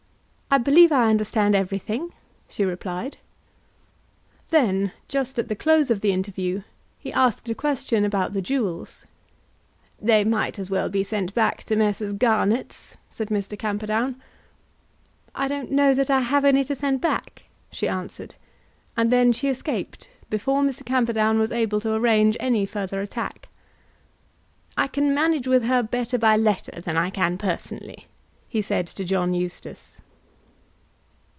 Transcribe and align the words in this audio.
"I 0.53 0.57
believe 0.57 0.91
I 0.91 1.09
understand 1.09 1.55
everything," 1.55 2.11
she 2.49 2.65
replied. 2.65 3.15
Then, 4.49 4.91
just 5.07 5.39
at 5.39 5.47
the 5.47 5.55
close 5.55 5.89
of 5.89 6.01
the 6.01 6.11
interview, 6.11 6.63
he 6.99 7.13
asked 7.13 7.47
a 7.47 7.55
question 7.55 8.03
about 8.03 8.33
the 8.33 8.41
jewels. 8.41 9.05
Lady 9.05 9.05
Eustace 9.07 9.29
at 9.29 9.31
first 9.31 10.01
made 10.01 10.09
no 10.09 10.13
reply. 10.17 10.19
"They 10.19 10.29
might 10.49 10.59
as 10.59 10.69
well 10.69 10.89
be 10.89 11.03
sent 11.05 11.33
back 11.33 11.63
to 11.63 11.75
Messrs. 11.77 12.11
Garnett's," 12.11 12.97
said 13.09 13.29
Mr. 13.29 13.57
Camperdown. 13.57 14.21
"I 15.33 15.47
don't 15.47 15.71
know 15.71 15.93
that 15.93 16.09
I 16.09 16.19
have 16.19 16.43
any 16.43 16.65
to 16.65 16.75
send 16.75 16.99
back," 16.99 17.43
she 17.71 17.87
answered; 17.87 18.35
and 18.97 19.09
then 19.09 19.31
she 19.31 19.47
escaped 19.47 20.09
before 20.29 20.63
Mr. 20.63 20.85
Camperdown 20.85 21.39
was 21.39 21.53
able 21.53 21.79
to 21.79 21.93
arrange 21.93 22.35
any 22.41 22.65
further 22.65 22.99
attack. 22.99 23.47
"I 24.75 24.87
can 24.89 25.13
manage 25.15 25.47
with 25.47 25.63
her 25.63 25.81
better 25.81 26.17
by 26.17 26.35
letter 26.35 26.81
than 26.81 26.97
I 26.97 27.09
can 27.09 27.37
personally," 27.37 28.07
he 28.49 28.61
said 28.61 28.87
to 28.87 29.05
John 29.05 29.33
Eustace. 29.33 30.01